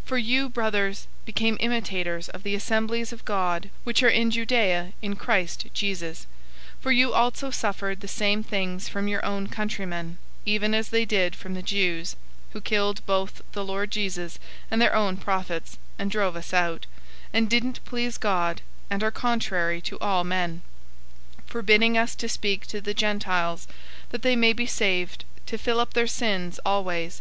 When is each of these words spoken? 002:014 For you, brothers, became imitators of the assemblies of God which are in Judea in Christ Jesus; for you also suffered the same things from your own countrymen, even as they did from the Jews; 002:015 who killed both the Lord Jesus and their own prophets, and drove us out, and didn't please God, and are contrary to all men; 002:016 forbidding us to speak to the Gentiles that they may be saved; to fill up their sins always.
002:014 0.00 0.06
For 0.06 0.18
you, 0.18 0.48
brothers, 0.48 1.06
became 1.24 1.56
imitators 1.60 2.28
of 2.30 2.42
the 2.42 2.56
assemblies 2.56 3.12
of 3.12 3.24
God 3.24 3.70
which 3.84 4.02
are 4.02 4.08
in 4.08 4.28
Judea 4.32 4.92
in 5.00 5.14
Christ 5.14 5.66
Jesus; 5.72 6.26
for 6.80 6.90
you 6.90 7.12
also 7.12 7.52
suffered 7.52 8.00
the 8.00 8.08
same 8.08 8.42
things 8.42 8.88
from 8.88 9.06
your 9.06 9.24
own 9.24 9.46
countrymen, 9.46 10.18
even 10.44 10.74
as 10.74 10.88
they 10.88 11.04
did 11.04 11.36
from 11.36 11.54
the 11.54 11.62
Jews; 11.62 12.16
002:015 12.48 12.52
who 12.54 12.60
killed 12.60 13.06
both 13.06 13.42
the 13.52 13.64
Lord 13.64 13.92
Jesus 13.92 14.40
and 14.68 14.82
their 14.82 14.96
own 14.96 15.16
prophets, 15.16 15.78
and 15.96 16.10
drove 16.10 16.34
us 16.34 16.52
out, 16.52 16.86
and 17.32 17.48
didn't 17.48 17.84
please 17.84 18.18
God, 18.18 18.62
and 18.90 19.04
are 19.04 19.12
contrary 19.12 19.80
to 19.82 19.98
all 20.00 20.24
men; 20.24 20.62
002:016 21.42 21.46
forbidding 21.46 21.96
us 21.96 22.16
to 22.16 22.28
speak 22.28 22.66
to 22.66 22.80
the 22.80 22.94
Gentiles 22.94 23.68
that 24.10 24.22
they 24.22 24.34
may 24.34 24.52
be 24.52 24.66
saved; 24.66 25.24
to 25.46 25.56
fill 25.56 25.78
up 25.78 25.94
their 25.94 26.08
sins 26.08 26.58
always. 26.66 27.20